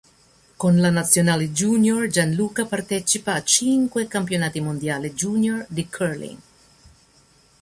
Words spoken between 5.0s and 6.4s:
junior di curling.